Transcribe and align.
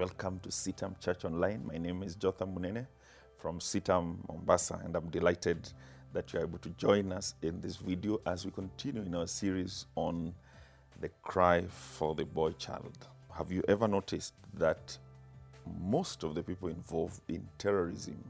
Welcome 0.00 0.38
to 0.44 0.48
CITAM 0.48 0.98
Church 0.98 1.26
Online. 1.26 1.60
My 1.66 1.76
name 1.76 2.02
is 2.02 2.14
Jotham 2.14 2.54
Munene 2.54 2.86
from 3.36 3.60
CITAM 3.60 4.26
Mombasa, 4.30 4.80
and 4.82 4.96
I'm 4.96 5.10
delighted 5.10 5.70
that 6.14 6.32
you're 6.32 6.40
able 6.40 6.56
to 6.60 6.70
join 6.70 7.12
us 7.12 7.34
in 7.42 7.60
this 7.60 7.76
video 7.76 8.18
as 8.24 8.46
we 8.46 8.50
continue 8.50 9.02
in 9.02 9.14
our 9.14 9.26
series 9.26 9.84
on 9.96 10.32
the 11.02 11.10
cry 11.20 11.66
for 11.68 12.14
the 12.14 12.24
boy 12.24 12.52
child. 12.52 13.08
Have 13.36 13.52
you 13.52 13.62
ever 13.68 13.86
noticed 13.86 14.32
that 14.54 14.96
most 15.82 16.24
of 16.24 16.34
the 16.34 16.42
people 16.42 16.70
involved 16.70 17.20
in 17.28 17.46
terrorism 17.58 18.24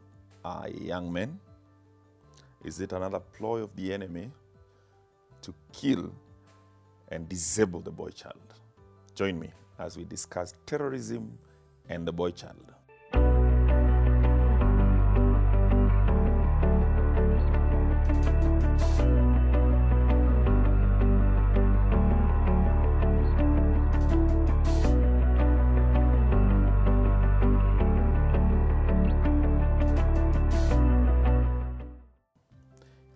are 0.44 0.68
young 0.70 1.12
men? 1.12 1.38
Is 2.64 2.80
it 2.80 2.92
another 2.92 3.20
ploy 3.20 3.62
of 3.62 3.76
the 3.76 3.92
enemy 3.94 4.32
to 5.42 5.54
kill 5.72 6.10
and 7.10 7.28
disable 7.28 7.78
the 7.78 7.92
boy 7.92 8.08
child? 8.08 8.54
Join 9.14 9.38
me 9.38 9.52
as 9.78 9.96
we 9.96 10.02
discuss 10.02 10.54
terrorism 10.66 11.38
and 11.90 12.06
the 12.06 12.12
boy 12.12 12.30
child. 12.30 12.72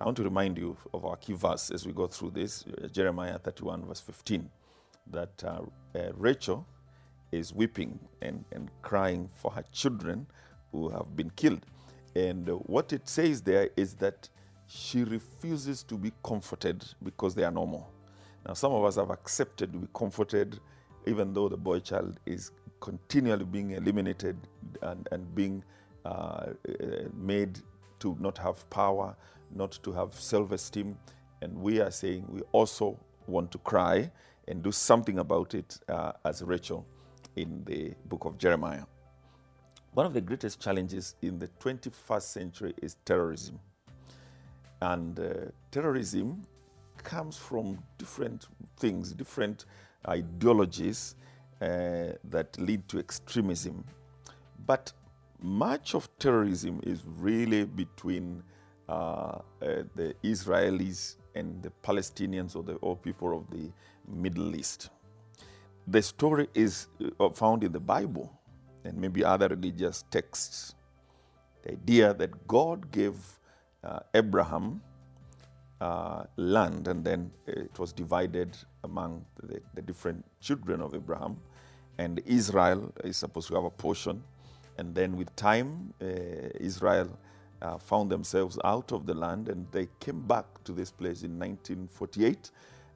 I 0.01 0.07
want 0.07 0.19
to 0.19 0.25
remind 0.25 0.59
you 0.59 0.77
of 0.93 1.07
our 1.07 1.17
key 1.17 1.33
verse 1.33 1.71
as 1.71 1.87
we 1.87 1.93
go 1.95 2.07
through 2.07 2.33
this 2.33 2.63
Jeremiah 2.93 3.39
31, 3.39 3.87
verse 3.87 4.01
15, 4.01 4.51
that 5.07 5.43
uh, 5.43 5.63
uh, 5.95 6.13
Rachel 6.15 6.67
is 7.35 7.53
weeping 7.53 7.99
and, 8.23 8.45
and 8.53 8.71
crying 8.83 9.29
for 9.35 9.51
her 9.51 9.65
children 9.73 10.27
who 10.73 10.89
have 10.89 11.17
been 11.17 11.31
killed. 11.31 11.67
And 12.15 12.49
uh, 12.49 12.53
what 12.55 12.93
it 12.93 13.09
says 13.09 13.43
there 13.43 13.71
is 13.77 13.95
that 13.95 14.29
she 14.67 15.05
refuses 15.05 15.83
to 15.85 15.97
be 15.97 16.13
comforted 16.23 16.85
because 17.03 17.35
they 17.35 17.45
are 17.45 17.51
normal. 17.51 17.91
Now, 18.47 18.55
some 18.55 18.73
of 18.73 18.85
us 18.85 18.97
have 18.97 19.11
accepted 19.11 19.73
to 19.73 19.79
be 19.79 19.89
comforted 19.95 20.61
even 21.07 21.33
though 21.35 21.49
the 21.49 21.57
boy 21.57 21.81
child 21.81 22.19
is 22.27 22.51
continually 22.81 23.45
being 23.45 23.73
eliminated 23.73 24.37
and, 24.83 25.09
and 25.13 25.35
being 25.35 25.63
uh, 26.05 26.09
uh, 26.09 26.53
made 27.15 27.59
to 28.01 28.17
not 28.21 28.39
have 28.39 28.69
power, 28.71 29.17
not 29.55 29.73
to 29.83 29.93
have 29.93 30.15
self 30.15 30.53
esteem. 30.53 30.97
And 31.43 31.57
we 31.59 31.81
are 31.81 31.91
saying 31.91 32.27
we 32.29 32.41
also 32.53 32.99
want 33.27 33.51
to 33.53 33.59
cry 33.59 34.11
and 34.49 34.63
do 34.63 34.73
something 34.73 35.19
about 35.19 35.55
it 35.55 35.79
uh, 35.89 36.13
as 36.25 36.43
Rachel 36.43 36.87
in 37.37 37.65
the 37.65 37.95
book 38.07 38.25
of 38.25 38.39
Jeremiah. 38.39 38.85
One 39.93 40.07
of 40.07 40.13
the 40.13 40.21
greatest 40.21 40.61
challenges 40.61 41.15
in 41.23 41.39
the 41.39 41.49
21st 41.61 42.23
century 42.23 42.75
is 42.83 42.97
terrorism. 43.05 43.61
And 44.81 45.19
uh, 45.19 45.51
terrorism 45.71 46.43
comes 47.03 47.37
from 47.37 47.79
different 47.97 48.49
things, 48.77 49.13
different 49.13 49.67
ideologies 50.09 51.15
uh, 51.61 52.15
that 52.25 52.59
lead 52.59 52.89
to 52.89 52.99
extremism. 52.99 53.85
But 54.67 54.93
much 55.41 55.95
of 55.95 56.09
terrorism 56.19 56.81
is 56.83 57.03
really 57.19 57.65
between 57.65 58.43
uh, 58.89 58.93
uh, 58.93 59.41
the 59.95 60.15
Israelis 60.23 61.17
and 61.35 61.63
the 61.63 61.71
Palestinians 61.83 62.57
or 62.57 62.63
the 62.63 62.75
or 62.77 62.97
people 62.97 63.37
of 63.37 63.49
the 63.51 63.71
Middle 64.09 64.57
East. 64.57 64.91
The 65.89 66.03
story 66.03 66.49
is 66.55 66.89
uh, 67.21 67.31
found 67.31 67.65
in 67.65 67.73
the 67.73 67.81
Bible 67.81 68.33
and 68.85 68.99
maybe 68.99 69.25
other 69.25 69.49
religious 69.49 70.05
texts. 70.11 70.75
The 71.63 71.73
idea 71.73 72.15
that 72.15 72.47
God 72.49 72.91
gave 72.93 73.15
uh, 73.85 74.01
Abraham 74.15 74.83
uh, 75.81 76.25
land 76.37 76.89
and 76.89 77.05
then 77.05 77.31
it 77.47 77.79
was 77.79 77.93
divided 77.93 78.57
among 78.85 79.25
the, 79.43 79.61
the 79.75 79.83
different 79.83 80.25
children 80.41 80.81
of 80.81 80.95
Abraham, 80.95 81.37
and 81.99 82.21
Israel 82.27 82.93
is 83.05 83.17
supposed 83.17 83.49
to 83.49 83.55
have 83.55 83.65
a 83.65 83.71
portion. 83.71 84.23
And 84.79 84.95
then 84.95 85.17
with 85.17 85.35
time, 85.37 85.93
uh, 86.03 86.07
Israel 86.61 87.11
uh, 87.63 87.79
found 87.79 88.11
themselves 88.11 88.59
out 88.65 88.93
of 88.93 89.07
the 89.07 89.15
land 89.15 89.49
and 89.49 89.67
they 89.73 89.89
came 90.01 90.21
back 90.23 90.47
to 90.65 90.73
this 90.73 90.91
place 90.91 91.23
in 91.23 91.39
1948 91.39 92.51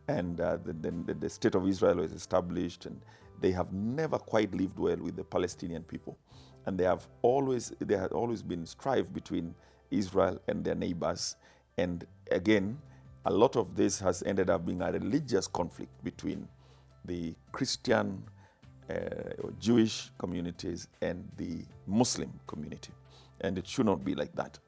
and 0.09 0.41
uh, 0.41 0.57
the, 0.65 0.73
the, 0.73 1.15
the, 1.15 1.29
state 1.31 1.55
of 1.55 1.67
Israel 1.69 1.97
was 1.97 2.13
established, 2.13 2.87
and 2.87 3.01
they 3.41 3.53
have 3.53 3.73
never 3.73 4.19
quite 4.19 4.53
lived 4.55 4.79
well 4.79 4.97
with 4.97 5.17
the 5.17 5.25
Palestinian 5.25 5.83
people, 5.83 6.19
and 6.67 6.79
they 6.79 6.85
have 6.85 7.07
always 7.23 7.73
there 7.79 8.01
had 8.01 8.13
always 8.13 8.43
been 8.43 8.67
strife 8.67 9.13
between 9.13 9.55
Israel 9.91 10.41
and 10.49 10.65
their 10.65 10.75
neighbors, 10.75 11.37
and 11.77 12.07
again, 12.31 12.79
a 13.27 13.33
lot 13.33 13.57
of 13.57 13.77
this 13.77 14.01
has 14.01 14.23
ended 14.25 14.49
up 14.49 14.65
being 14.65 14.81
a 14.81 14.91
religious 14.91 15.47
conflict 15.47 15.93
between 16.03 16.49
the 17.05 17.35
Christian 17.53 18.23
uh, 18.91 18.95
or 19.43 19.53
Jewish 19.61 20.11
communities 20.19 20.89
and 21.03 21.29
the 21.37 21.65
Muslim 21.87 22.33
community, 22.47 22.93
and 23.43 23.59
it 23.59 23.67
should 23.67 23.87
not 23.87 24.05
be 24.05 24.15
like 24.15 24.35
that. 24.35 24.59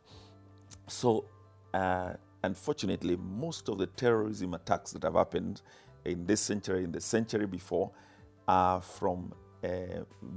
So. 0.86 1.24
Uh, 1.72 2.14
unfortunately, 2.42 3.16
most 3.16 3.68
of 3.68 3.78
the 3.78 3.86
terrorism 3.86 4.54
attacks 4.54 4.92
that 4.92 5.02
have 5.02 5.14
happened 5.14 5.62
in 6.04 6.26
this 6.26 6.40
century, 6.40 6.84
in 6.84 6.92
the 6.92 7.00
century 7.00 7.46
before, 7.46 7.90
are 8.48 8.80
from 8.80 9.32
uh, 9.64 9.68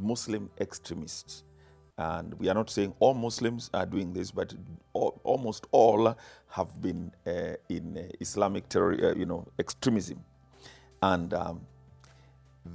Muslim 0.01 0.49
extremists. 0.59 1.43
And 1.97 2.33
we 2.39 2.49
are 2.49 2.53
not 2.53 2.69
saying 2.69 2.93
all 2.99 3.13
Muslims 3.13 3.69
are 3.73 3.85
doing 3.85 4.13
this, 4.13 4.31
but 4.31 4.53
all, 4.93 5.21
almost 5.23 5.67
all 5.71 6.15
have 6.49 6.81
been 6.81 7.11
uh, 7.25 7.53
in 7.69 7.97
uh, 7.97 8.11
Islamic 8.19 8.67
terror, 8.67 8.93
uh, 8.93 9.15
you 9.15 9.25
know, 9.25 9.47
extremism. 9.59 10.19
And 11.01 11.33
um, 11.33 11.61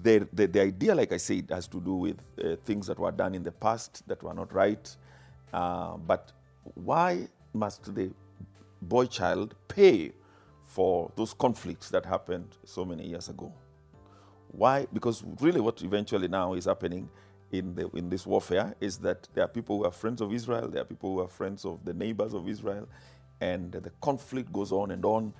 the, 0.02 0.28
the, 0.32 0.46
the, 0.46 0.60
idea, 0.60 0.94
like 0.94 1.12
I 1.12 1.16
said, 1.16 1.50
has 1.50 1.66
to 1.68 1.80
do 1.80 1.94
with 1.94 2.18
uh, 2.42 2.56
things 2.64 2.86
that 2.86 2.98
were 2.98 3.10
done 3.10 3.34
in 3.34 3.42
the 3.42 3.52
past 3.52 4.06
that 4.06 4.22
were 4.22 4.34
not 4.34 4.52
right. 4.52 4.96
Uh, 5.52 5.96
but 5.96 6.32
why 6.74 7.26
must 7.52 7.94
the 7.94 8.10
boy 8.82 9.06
child 9.06 9.54
pay 9.68 10.12
for 10.64 11.10
those 11.16 11.34
conflicts 11.34 11.90
that 11.90 12.04
happened 12.04 12.56
so 12.64 12.84
many 12.84 13.06
years 13.06 13.28
ago. 13.28 13.52
Why? 14.48 14.86
Because 14.92 15.24
really, 15.40 15.60
what 15.60 15.82
eventually 15.82 16.28
now 16.28 16.54
is 16.54 16.66
happening 16.66 17.08
in, 17.52 17.74
the, 17.74 17.88
in 17.94 18.08
this 18.08 18.26
warfare 18.26 18.74
is 18.80 18.98
that 18.98 19.28
there 19.34 19.44
are 19.44 19.48
people 19.48 19.78
who 19.78 19.84
are 19.84 19.90
friends 19.90 20.20
of 20.20 20.32
Israel, 20.32 20.68
there 20.68 20.82
are 20.82 20.86
people 20.86 21.14
who 21.14 21.20
are 21.20 21.28
friends 21.28 21.64
of 21.64 21.84
the 21.84 21.94
neighbors 21.94 22.34
of 22.34 22.48
Israel, 22.48 22.88
and 23.40 23.72
the 23.72 23.90
conflict 24.00 24.52
goes 24.52 24.72
on 24.72 24.90
and 24.90 25.04
on. 25.04 25.32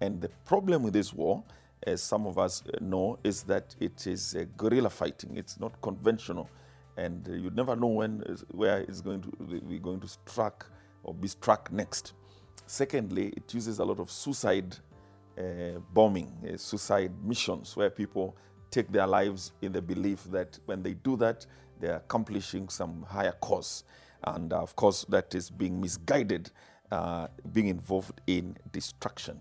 And 0.00 0.20
the 0.20 0.28
problem 0.44 0.82
with 0.82 0.92
this 0.92 1.12
war, 1.12 1.42
as 1.86 2.02
some 2.02 2.26
of 2.26 2.38
us 2.38 2.62
know, 2.80 3.18
is 3.24 3.42
that 3.44 3.74
it 3.80 4.06
is 4.06 4.36
guerrilla 4.56 4.90
fighting. 4.90 5.36
It's 5.36 5.58
not 5.58 5.80
conventional, 5.80 6.50
and 6.96 7.26
you 7.26 7.50
never 7.50 7.76
know 7.76 7.88
when 7.88 8.20
where 8.50 8.78
it's 8.80 9.00
going 9.00 9.22
to 9.22 9.32
we're 9.40 9.78
going 9.78 10.00
to 10.00 10.08
strike 10.08 10.64
or 11.02 11.14
be 11.14 11.28
struck 11.28 11.72
next. 11.72 12.12
Secondly, 12.66 13.32
it 13.36 13.52
uses 13.54 13.78
a 13.78 13.84
lot 13.84 14.00
of 14.00 14.10
suicide 14.10 14.76
uh, 15.38 15.78
bombing, 15.94 16.32
uh, 16.42 16.56
suicide 16.56 17.12
missions, 17.24 17.76
where 17.76 17.90
people 17.90 18.36
take 18.70 18.90
their 18.90 19.06
lives 19.06 19.52
in 19.62 19.72
the 19.72 19.80
belief 19.80 20.24
that 20.24 20.58
when 20.66 20.82
they 20.82 20.94
do 20.94 21.16
that, 21.16 21.46
they're 21.78 21.96
accomplishing 21.96 22.68
some 22.68 23.04
higher 23.08 23.34
cause. 23.40 23.84
And 24.24 24.52
uh, 24.52 24.60
of 24.60 24.74
course, 24.74 25.04
that 25.08 25.34
is 25.34 25.48
being 25.50 25.80
misguided, 25.80 26.50
uh, 26.90 27.28
being 27.52 27.68
involved 27.68 28.20
in 28.26 28.56
destruction. 28.72 29.40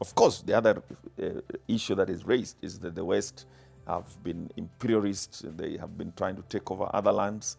Of 0.00 0.14
course, 0.14 0.42
the 0.42 0.54
other 0.54 0.82
uh, 1.22 1.26
issue 1.66 1.94
that 1.94 2.10
is 2.10 2.26
raised 2.26 2.56
is 2.60 2.78
that 2.80 2.94
the 2.94 3.04
West 3.04 3.46
have 3.86 4.22
been 4.22 4.50
imperialists, 4.56 5.44
they 5.56 5.76
have 5.76 5.96
been 5.96 6.12
trying 6.16 6.36
to 6.36 6.42
take 6.42 6.70
over 6.70 6.90
other 6.92 7.12
lands. 7.12 7.56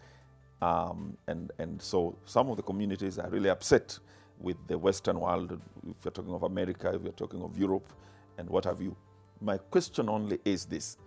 Um, 0.62 1.18
and, 1.28 1.52
and 1.58 1.82
so 1.82 2.18
some 2.26 2.50
of 2.50 2.58
the 2.58 2.64
communities 2.64 3.18
are 3.18 3.30
really 3.30 3.50
upset 3.50 3.98
with 4.40 4.58
the 4.68 4.78
Western 4.78 5.20
world, 5.20 5.60
if 5.90 6.06
you're 6.06 6.12
talking 6.12 6.34
of 6.34 6.44
America, 6.44 6.92
if 6.94 7.04
you're 7.04 7.12
talking 7.14 7.42
of 7.42 7.58
Europe, 7.58 7.92
and 8.38 8.50
what 8.50 8.66
have 8.66 8.82
you. 8.82 8.96
My 9.42 9.58
question 9.58 10.10
only 10.10 10.40
is 10.46 10.66
this 10.66 10.98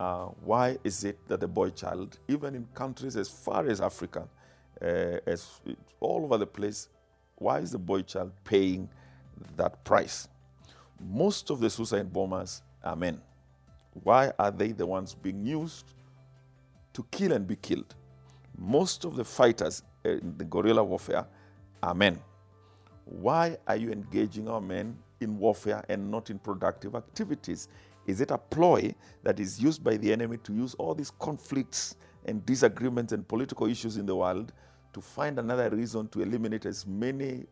uh, 0.00 0.26
Why 0.44 0.78
is 0.84 1.04
it 1.04 1.18
that 1.28 1.40
the 1.40 1.48
boy 1.48 1.70
child, 1.70 2.18
even 2.28 2.54
in 2.54 2.66
countries 2.74 3.16
as 3.16 3.28
far 3.28 3.66
as 3.66 3.80
Africa, 3.80 4.28
uh, 4.80 4.84
as 5.26 5.60
all 6.00 6.24
over 6.24 6.38
the 6.38 6.46
place, 6.46 6.88
why 7.36 7.58
is 7.60 7.72
the 7.72 7.78
boy 7.78 8.02
child 8.02 8.32
paying 8.44 8.88
that 9.56 9.84
price? 9.84 10.28
Most 11.00 11.50
of 11.50 11.60
the 11.60 11.70
suicide 11.70 12.12
bombers 12.12 12.62
are 12.82 12.96
men. 12.96 13.20
Why 14.02 14.32
are 14.38 14.50
they 14.50 14.72
the 14.72 14.86
ones 14.86 15.14
being 15.14 15.44
used 15.44 15.94
to 16.92 17.04
kill 17.10 17.32
and 17.32 17.46
be 17.46 17.56
killed? 17.56 17.94
Most 18.56 19.04
of 19.04 19.16
the 19.16 19.24
fighters 19.24 19.82
in 20.04 20.34
the 20.36 20.44
guerrilla 20.44 20.82
warfare 20.82 21.26
are 21.82 21.94
men. 21.94 22.18
Why 23.08 23.56
are 23.66 23.76
you 23.76 23.90
engaging 23.90 24.48
our 24.48 24.60
men 24.60 24.96
in 25.20 25.38
warfare 25.38 25.82
and 25.88 26.10
not 26.10 26.28
in 26.28 26.38
productive 26.38 26.94
activities? 26.94 27.68
Is 28.06 28.20
it 28.20 28.30
a 28.30 28.38
ploy 28.38 28.94
that 29.22 29.40
is 29.40 29.60
used 29.60 29.82
by 29.82 29.96
the 29.96 30.12
enemy 30.12 30.36
to 30.44 30.52
use 30.52 30.74
all 30.74 30.94
these 30.94 31.10
conflicts 31.10 31.96
and 32.26 32.44
disagreements 32.44 33.12
and 33.12 33.26
political 33.26 33.66
issues 33.66 33.96
in 33.96 34.04
the 34.04 34.14
world 34.14 34.52
to 34.92 35.00
find 35.00 35.38
another 35.38 35.70
reason 35.70 36.08
to 36.08 36.20
eliminate 36.20 36.66
as 36.66 36.86
many 36.86 37.46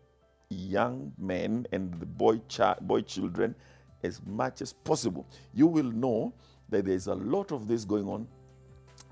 young 0.51 1.13
men 1.19 1.67
and 1.73 1.93
the 2.01 2.07
boy, 2.07 2.39
chi- 2.55 2.77
boy 2.83 3.01
children 3.01 3.55
as 4.03 4.21
much 4.27 4.61
as 4.61 4.73
possible. 4.73 5.27
You 5.55 5.67
will 5.67 5.91
know 5.91 6.35
that 6.69 6.85
there's 6.85 7.07
a 7.07 7.15
lot 7.15 7.51
of 7.51 7.67
this 7.67 7.85
going 7.85 8.09
on. 8.09 8.29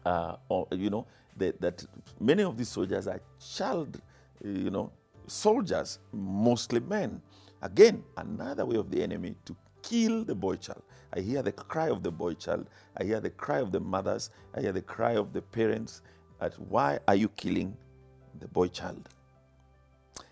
Uh, 0.04 0.36
or, 0.50 0.68
you 0.72 0.90
know 0.90 1.06
that, 1.38 1.58
that 1.60 1.84
many 2.20 2.42
of 2.42 2.58
these 2.58 2.68
soldiers 2.68 3.06
are 3.06 3.20
child, 3.56 4.00
you 4.44 4.70
know, 4.70 4.92
soldiers, 5.26 5.98
mostly 6.12 6.80
men. 6.80 7.20
Again, 7.62 8.02
another 8.16 8.66
way 8.66 8.76
of 8.76 8.90
the 8.90 9.02
enemy 9.02 9.34
to 9.44 9.56
kill 9.82 10.24
the 10.24 10.34
boy 10.34 10.56
child. 10.56 10.82
I 11.12 11.20
hear 11.20 11.42
the 11.42 11.52
cry 11.52 11.88
of 11.88 12.02
the 12.02 12.10
boy 12.10 12.34
child. 12.34 12.68
I 12.96 13.04
hear 13.04 13.20
the 13.20 13.30
cry 13.30 13.58
of 13.58 13.72
the 13.72 13.80
mothers. 13.80 14.30
I 14.54 14.60
hear 14.60 14.72
the 14.72 14.82
cry 14.82 15.12
of 15.12 15.32
the 15.32 15.42
parents 15.42 16.02
at 16.40 16.58
why 16.58 16.98
are 17.06 17.14
you 17.14 17.28
killing 17.30 17.76
the 18.40 18.48
boy 18.48 18.68
child? 18.68 19.08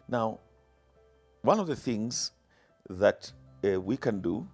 Now, 0.08 0.40
one 1.42 1.58
of 1.58 1.66
the 1.66 1.76
things 1.76 2.32
that 2.88 3.32
uh, 3.64 3.80
we 3.80 3.96
can 3.96 4.20
do 4.20 4.46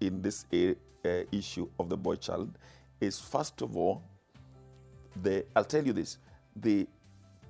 in 0.00 0.22
this 0.22 0.46
uh, 0.52 0.74
uh, 1.06 1.24
issue 1.32 1.68
of 1.78 1.88
the 1.88 1.96
boy 1.96 2.16
child 2.16 2.56
is 3.00 3.18
first 3.18 3.60
of 3.62 3.76
all, 3.76 4.02
the, 5.22 5.44
I'll 5.54 5.64
tell 5.64 5.84
you 5.84 5.92
this 5.92 6.18
the 6.56 6.86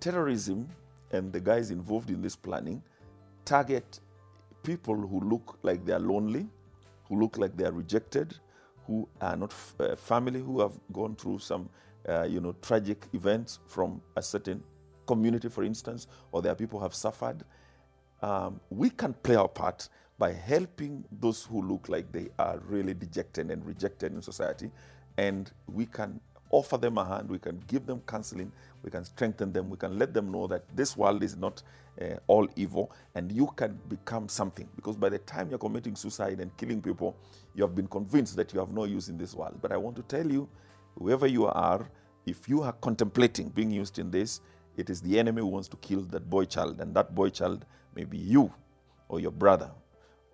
terrorism 0.00 0.68
and 1.14 1.32
the 1.32 1.40
guys 1.40 1.70
involved 1.70 2.10
in 2.10 2.20
this 2.20 2.36
planning 2.36 2.82
target 3.44 4.00
people 4.62 4.96
who 4.96 5.20
look 5.20 5.58
like 5.62 5.84
they 5.84 5.92
are 5.92 6.00
lonely, 6.00 6.46
who 7.08 7.20
look 7.20 7.38
like 7.38 7.56
they 7.56 7.64
are 7.64 7.72
rejected, 7.72 8.34
who 8.86 9.08
are 9.20 9.36
not 9.36 9.54
uh, 9.78 9.94
family, 9.94 10.40
who 10.40 10.60
have 10.60 10.72
gone 10.92 11.14
through 11.14 11.38
some, 11.38 11.68
uh, 12.08 12.22
you 12.24 12.40
know, 12.40 12.54
tragic 12.62 13.06
events 13.12 13.60
from 13.66 14.00
a 14.16 14.22
certain 14.22 14.62
community, 15.06 15.48
for 15.48 15.64
instance, 15.64 16.06
or 16.32 16.42
there 16.42 16.52
are 16.52 16.56
people 16.56 16.80
have 16.80 16.94
suffered. 16.94 17.44
Um, 18.22 18.60
we 18.70 18.90
can 18.90 19.12
play 19.12 19.36
our 19.36 19.48
part 19.48 19.88
by 20.18 20.32
helping 20.32 21.04
those 21.20 21.44
who 21.44 21.60
look 21.62 21.88
like 21.88 22.10
they 22.10 22.28
are 22.38 22.58
really 22.66 22.94
dejected 22.94 23.50
and 23.50 23.64
rejected 23.66 24.12
in 24.14 24.22
society, 24.22 24.70
and 25.18 25.52
we 25.66 25.86
can 25.86 26.20
offer 26.50 26.76
them 26.76 26.98
a 26.98 27.04
hand, 27.04 27.28
we 27.28 27.38
can 27.38 27.62
give 27.66 27.86
them 27.86 28.00
counseling, 28.06 28.52
we 28.82 28.90
can 28.90 29.04
strengthen 29.04 29.52
them, 29.52 29.70
we 29.70 29.76
can 29.76 29.98
let 29.98 30.14
them 30.14 30.30
know 30.30 30.46
that 30.46 30.64
this 30.76 30.96
world 30.96 31.22
is 31.22 31.36
not 31.36 31.62
uh, 32.00 32.16
all 32.26 32.48
evil 32.56 32.92
and 33.14 33.30
you 33.32 33.48
can 33.56 33.78
become 33.88 34.28
something. 34.28 34.68
Because 34.76 34.96
by 34.96 35.08
the 35.08 35.18
time 35.18 35.50
you're 35.50 35.58
committing 35.58 35.96
suicide 35.96 36.40
and 36.40 36.56
killing 36.56 36.80
people, 36.82 37.16
you 37.54 37.62
have 37.62 37.74
been 37.74 37.86
convinced 37.88 38.36
that 38.36 38.52
you 38.52 38.60
have 38.60 38.70
no 38.70 38.84
use 38.84 39.08
in 39.08 39.18
this 39.18 39.34
world. 39.34 39.58
But 39.60 39.72
I 39.72 39.76
want 39.76 39.96
to 39.96 40.02
tell 40.02 40.30
you, 40.30 40.48
whoever 40.98 41.26
you 41.26 41.46
are, 41.46 41.88
if 42.26 42.48
you 42.48 42.62
are 42.62 42.72
contemplating 42.72 43.48
being 43.48 43.70
used 43.70 43.98
in 43.98 44.10
this, 44.10 44.40
it 44.76 44.90
is 44.90 45.00
the 45.00 45.18
enemy 45.18 45.40
who 45.40 45.46
wants 45.48 45.68
to 45.68 45.76
kill 45.76 46.02
that 46.02 46.28
boy 46.28 46.46
child, 46.46 46.80
and 46.80 46.94
that 46.94 47.14
boy 47.14 47.28
child 47.28 47.64
may 47.94 48.04
be 48.04 48.18
you 48.18 48.52
or 49.08 49.20
your 49.20 49.30
brother 49.30 49.70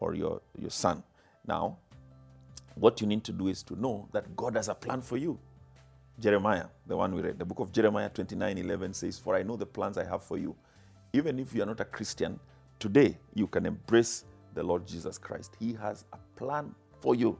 or 0.00 0.14
your, 0.14 0.40
your 0.58 0.70
son. 0.70 1.02
Now, 1.46 1.76
what 2.74 3.00
you 3.00 3.06
need 3.06 3.24
to 3.24 3.32
do 3.32 3.48
is 3.48 3.62
to 3.64 3.78
know 3.78 4.08
that 4.12 4.34
God 4.36 4.56
has 4.56 4.68
a 4.68 4.74
plan 4.74 5.02
for 5.02 5.18
you. 5.18 5.38
Jeremiah, 6.20 6.66
the 6.86 6.96
one 6.96 7.14
we 7.14 7.22
read, 7.22 7.38
the 7.38 7.44
book 7.46 7.60
of 7.60 7.72
Jeremiah 7.72 8.10
29 8.10 8.58
11 8.58 8.92
says, 8.92 9.18
For 9.18 9.34
I 9.34 9.42
know 9.42 9.56
the 9.56 9.64
plans 9.66 9.96
I 9.96 10.04
have 10.04 10.22
for 10.22 10.36
you. 10.36 10.54
Even 11.14 11.38
if 11.38 11.54
you 11.54 11.62
are 11.62 11.66
not 11.66 11.80
a 11.80 11.84
Christian, 11.84 12.38
today 12.78 13.16
you 13.34 13.46
can 13.46 13.64
embrace 13.64 14.24
the 14.54 14.62
Lord 14.62 14.86
Jesus 14.86 15.16
Christ. 15.16 15.56
He 15.58 15.72
has 15.74 16.04
a 16.12 16.18
plan 16.36 16.74
for 17.00 17.14
you, 17.14 17.38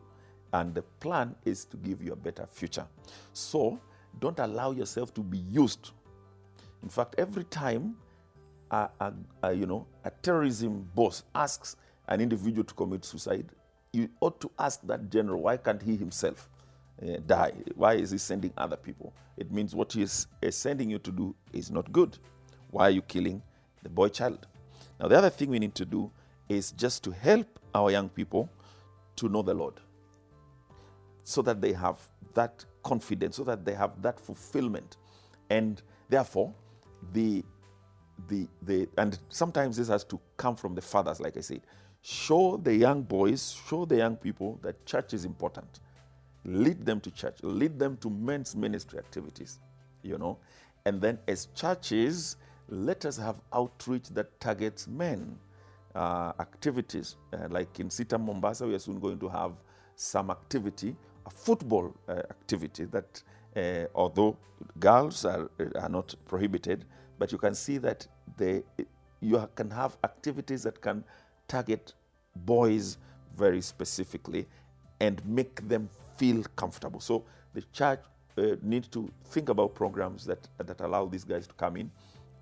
and 0.55 0.75
the 0.75 0.83
plan 0.83 1.35
is 1.45 1.67
to 1.67 1.77
give 1.77 2.03
you 2.03 2.13
a 2.13 2.17
better 2.17 2.47
future. 2.47 2.87
So 3.35 3.79
don't 4.19 4.39
allow 4.39 4.71
yourself 4.71 5.13
to 5.15 5.21
be 5.21 5.39
used. 5.39 5.91
In 6.83 6.89
fact, 6.89 7.17
every 7.19 7.45
time 7.45 7.97
a, 8.71 8.89
a, 8.99 9.13
a, 9.43 9.53
you 9.53 9.67
know, 9.67 9.87
a 10.05 10.11
terrorism 10.23 10.89
boss 10.95 11.25
asks 11.35 11.77
an 12.09 12.23
individual 12.23 12.65
to 12.65 12.75
commit 12.75 13.05
suicide, 13.05 13.51
you 13.93 14.09
ought 14.21 14.41
to 14.41 14.51
ask 14.59 14.81
that 14.87 15.11
general, 15.11 15.43
why 15.43 15.59
can't 15.59 15.83
he 15.83 15.97
himself 15.97 16.49
uh, 17.03 17.17
die? 17.27 17.53
Why 17.75 17.95
is 17.95 18.11
he 18.11 18.19
sending 18.19 18.53
other 18.57 18.77
people? 18.77 19.13
It 19.37 19.51
means 19.51 19.75
what 19.75 19.93
he 19.93 20.03
is 20.03 20.27
uh, 20.45 20.51
sending 20.51 20.91
you 20.91 20.99
to 20.99 21.11
do 21.13 21.35
is 21.53 21.71
not 21.71 21.91
good. 21.93 22.19
Why 22.71 22.89
are 22.89 22.91
you 22.91 23.03
killing 23.03 23.43
the 23.83 23.89
boy 23.89 24.09
child? 24.09 24.47
Now, 24.99 25.09
the 25.09 25.17
other 25.17 25.31
thing 25.31 25.51
we 25.51 25.59
need 25.59 25.75
to 25.77 25.85
do 25.85 26.11
is 26.49 26.73
just 26.73 27.03
to 27.05 27.11
help 27.11 27.59
our 27.75 27.91
young 27.91 28.09
people 28.09 28.49
to 29.17 29.29
know 29.29 29.43
the 29.43 29.55
Lord 29.55 29.75
so 31.25 31.43
that 31.43 31.61
they 31.61 31.73
have 31.73 31.99
that 32.35 32.65
confidence, 32.83 33.37
so 33.37 33.45
that 33.45 33.65
they 33.65 33.75
have 33.75 34.03
that 34.03 34.19
fulfillment. 34.19 34.97
And 35.49 35.81
therefore, 36.09 36.53
the 37.13 37.45
the 38.29 38.47
the 38.63 38.89
and 38.99 39.19
sometimes 39.29 39.77
this 39.77 39.89
has 39.89 40.05
to 40.05 40.21
come 40.37 40.57
from 40.57 40.75
the 40.75 40.83
fathers, 40.83 41.21
like 41.21 41.37
I 41.37 41.41
said. 41.41 41.63
Show 42.03 42.57
the 42.57 42.75
young 42.75 43.03
boys, 43.03 43.57
show 43.69 43.85
the 43.85 43.97
young 43.97 44.17
people 44.17 44.59
that 44.63 44.87
church 44.87 45.13
is 45.13 45.25
important. 45.25 45.81
Lead 46.45 46.85
them 46.85 47.01
to 47.01 47.11
church, 47.11 47.39
lead 47.43 47.79
them 47.79 47.97
to 47.99 48.09
men's 48.11 48.57
ministry 48.57 48.99
activities, 48.99 49.61
you 50.03 50.17
know. 50.19 50.39
And 50.87 51.01
then 51.01 51.19
as 51.29 51.49
churches, 51.55 52.37
let 52.69 53.05
us 53.05 53.17
have 53.19 53.41
outreach 53.53 54.09
that 54.11 54.41
targets 54.41 54.89
men. 54.89 55.39
Uh, 55.95 56.33
activities 56.39 57.17
uh, 57.33 57.49
like 57.51 57.81
in 57.81 57.91
Sita 57.91 58.17
Mombasa, 58.17 58.65
we 58.67 58.75
are 58.75 58.79
soon 58.79 59.01
going 59.01 59.19
to 59.19 59.29
have 59.29 59.53
some 59.97 60.31
activity, 60.31 60.95
a 61.27 61.31
football 61.31 61.93
uh, 62.09 62.13
activity 62.13 62.85
that, 62.85 63.23
uh, 63.57 63.87
although 63.95 64.37
girls 64.79 65.25
are, 65.25 65.51
are 65.75 65.89
not 65.89 66.15
prohibited, 66.27 66.85
but 67.19 67.33
you 67.33 67.39
can 67.39 67.55
see 67.55 67.77
that 67.79 68.07
they, 68.37 68.63
you 69.21 69.49
can 69.57 69.69
have 69.71 69.99
activities 70.05 70.63
that 70.63 70.81
can 70.81 71.05
target 71.49 71.93
boys 72.37 72.97
very 73.37 73.61
specifically 73.61 74.47
and 75.01 75.25
make 75.27 75.69
them 75.69 75.89
feel 76.21 76.45
comfortable. 76.55 77.01
So 77.01 77.25
the 77.55 77.63
church 77.73 78.01
uh, 78.37 78.57
needs 78.63 78.89
to 78.89 79.11
think 79.33 79.49
about 79.49 79.75
programs 79.75 80.27
that, 80.27 80.43
that 80.59 80.81
allow 80.83 81.07
these 81.07 81.25
guys 81.25 81.47
to 81.47 81.55
come 81.55 81.77
in 81.77 81.91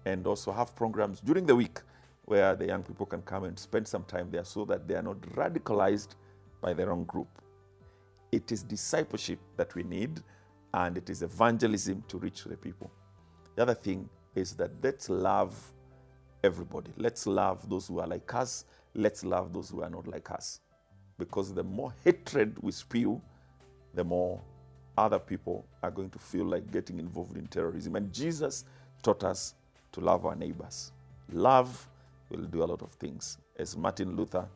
and 0.05 0.27
also 0.27 0.51
have 0.51 0.75
programs 0.75 1.21
during 1.21 1.47
the 1.47 1.55
week 1.55 1.79
where 2.25 2.57
the 2.57 2.67
young 2.67 2.83
people 2.83 3.07
can 3.07 3.23
come 3.23 3.45
and 3.45 3.57
spend 3.59 3.87
some 3.87 4.05
time 4.05 4.29
there 4.31 4.45
so 4.45 4.65
that 4.65 4.89
they 4.89 4.95
are 4.95 5.03
not 5.11 5.21
radicalized 5.43 6.17
by 6.61 6.73
the 6.75 6.85
wrong 6.87 7.05
group. 7.05 7.29
It 8.33 8.53
is 8.53 8.63
discipleship 8.63 9.39
that 9.57 9.75
we 9.75 9.83
need, 9.85 10.21
and 10.75 10.99
it 10.99 11.09
is 11.09 11.23
evangelism 11.23 12.03
to 12.09 12.19
reach 12.19 12.45
the 12.45 12.57
people. 12.57 12.91
The 13.55 13.63
other 13.63 13.75
thing 13.75 14.11
is 14.35 14.55
that 14.57 14.71
let's 14.83 15.09
love 15.09 15.55
everybody. 16.45 16.91
Let's 16.97 17.27
love 17.27 17.69
those 17.71 17.87
who 17.89 18.01
are 18.01 18.07
like 18.07 18.35
us. 18.35 18.65
Let's 18.95 19.25
love 19.25 19.53
those 19.53 19.71
who 19.71 19.83
are 19.83 19.91
not 19.91 20.07
like 20.07 20.31
us. 20.31 20.61
Because 21.17 21.55
the 21.55 21.65
more 21.65 21.95
hatred 22.05 22.59
we 22.61 22.73
spew, 22.73 23.23
the 23.99 24.05
more 24.05 24.41
other 24.97 25.19
people 25.19 25.67
are 25.83 25.91
going 25.91 26.09
to 26.09 26.21
feel 26.21 26.45
like 26.45 26.71
getting 26.71 27.01
involved 27.01 27.37
in 27.37 27.49
terrorism. 27.49 27.97
And 27.97 28.13
Jesus 28.13 28.65
taught 29.03 29.25
us 29.25 29.57
to 29.91 30.01
love 30.01 30.25
our 30.25 30.37
neighbors. 30.37 30.93
Love 31.33 31.89
will 32.31 32.45
do 32.45 32.63
a 32.63 32.67
lot 32.67 32.81
of 32.81 32.93
things, 32.93 33.39
as 33.59 33.77
Martin 33.77 34.15
Luther 34.15 34.47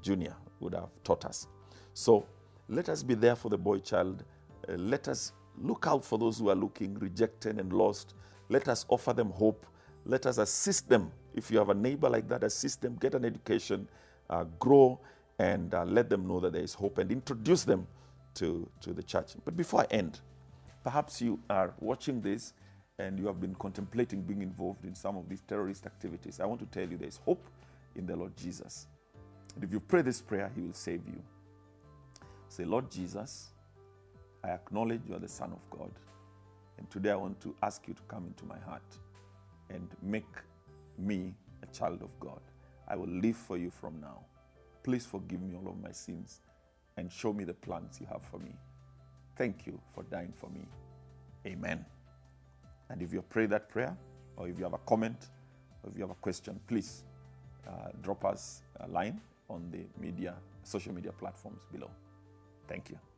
Jr. 0.00 0.32
would 0.60 0.72
have 0.72 0.88
taught 1.04 1.26
us. 1.26 1.48
So 1.92 2.24
let 2.70 2.88
us 2.88 3.02
be 3.02 3.12
there 3.12 3.36
for 3.36 3.50
the 3.50 3.58
boy 3.58 3.80
child. 3.80 4.24
Uh, 4.66 4.72
let 4.78 5.06
us 5.06 5.32
look 5.58 5.86
out 5.86 6.02
for 6.02 6.18
those 6.18 6.38
who 6.38 6.48
are 6.48 6.54
looking 6.54 6.94
rejected 6.94 7.60
and 7.60 7.74
lost. 7.74 8.14
Let 8.48 8.68
us 8.68 8.86
offer 8.88 9.12
them 9.12 9.28
hope. 9.32 9.66
Let 10.06 10.24
us 10.24 10.38
assist 10.38 10.88
them. 10.88 11.12
If 11.34 11.50
you 11.50 11.58
have 11.58 11.68
a 11.68 11.74
neighbor 11.74 12.08
like 12.08 12.26
that, 12.30 12.42
assist 12.42 12.80
them, 12.80 12.96
get 12.98 13.14
an 13.14 13.26
education, 13.26 13.86
uh, 14.30 14.44
grow, 14.58 14.98
and 15.38 15.74
uh, 15.74 15.84
let 15.84 16.08
them 16.08 16.26
know 16.26 16.40
that 16.40 16.54
there 16.54 16.62
is 16.62 16.72
hope 16.72 16.96
and 16.96 17.12
introduce 17.12 17.64
them 17.64 17.86
to, 18.34 18.68
to 18.80 18.92
the 18.92 19.02
church. 19.02 19.32
But 19.44 19.56
before 19.56 19.82
I 19.82 19.86
end, 19.90 20.20
perhaps 20.84 21.20
you 21.20 21.38
are 21.50 21.74
watching 21.80 22.20
this 22.20 22.52
and 22.98 23.18
you 23.18 23.26
have 23.26 23.40
been 23.40 23.54
contemplating 23.54 24.22
being 24.22 24.42
involved 24.42 24.84
in 24.84 24.94
some 24.94 25.16
of 25.16 25.28
these 25.28 25.40
terrorist 25.42 25.86
activities. 25.86 26.40
I 26.40 26.46
want 26.46 26.60
to 26.60 26.66
tell 26.66 26.88
you 26.88 26.96
there 26.96 27.08
is 27.08 27.20
hope 27.24 27.44
in 27.96 28.06
the 28.06 28.16
Lord 28.16 28.36
Jesus. 28.36 28.86
And 29.54 29.64
if 29.64 29.72
you 29.72 29.80
pray 29.80 30.02
this 30.02 30.20
prayer, 30.20 30.50
He 30.54 30.62
will 30.62 30.72
save 30.72 31.02
you. 31.06 31.20
Say, 32.48 32.64
Lord 32.64 32.90
Jesus, 32.90 33.50
I 34.44 34.50
acknowledge 34.50 35.00
you 35.08 35.14
are 35.14 35.20
the 35.20 35.28
Son 35.28 35.52
of 35.52 35.78
God. 35.78 35.90
And 36.78 36.90
today 36.90 37.10
I 37.10 37.16
want 37.16 37.40
to 37.42 37.54
ask 37.62 37.86
you 37.86 37.94
to 37.94 38.02
come 38.08 38.26
into 38.26 38.44
my 38.44 38.58
heart 38.58 38.82
and 39.70 39.88
make 40.02 40.26
me 40.98 41.34
a 41.62 41.66
child 41.74 42.02
of 42.02 42.10
God. 42.20 42.40
I 42.88 42.96
will 42.96 43.08
live 43.08 43.36
for 43.36 43.56
you 43.56 43.70
from 43.70 44.00
now. 44.00 44.20
Please 44.82 45.06
forgive 45.06 45.40
me 45.40 45.54
all 45.54 45.70
of 45.70 45.80
my 45.80 45.92
sins 45.92 46.40
and 46.96 47.10
show 47.10 47.32
me 47.32 47.44
the 47.44 47.54
plans 47.54 47.98
you 48.00 48.06
have 48.06 48.22
for 48.22 48.38
me. 48.38 48.54
Thank 49.36 49.66
you 49.66 49.80
for 49.94 50.04
dying 50.04 50.32
for 50.36 50.48
me. 50.50 50.66
Amen. 51.46 51.84
And 52.90 53.02
if 53.02 53.12
you 53.12 53.22
pray 53.22 53.46
that 53.46 53.68
prayer, 53.68 53.96
or 54.36 54.48
if 54.48 54.58
you 54.58 54.64
have 54.64 54.74
a 54.74 54.78
comment, 54.78 55.28
or 55.82 55.90
if 55.90 55.96
you 55.96 56.02
have 56.02 56.10
a 56.10 56.20
question, 56.20 56.60
please 56.66 57.04
uh, 57.66 57.88
drop 58.02 58.24
us 58.24 58.62
a 58.80 58.88
line 58.88 59.20
on 59.48 59.70
the 59.70 59.84
media, 60.00 60.34
social 60.62 60.92
media 60.92 61.12
platforms 61.12 61.62
below. 61.72 61.90
Thank 62.68 62.90
you. 62.90 63.11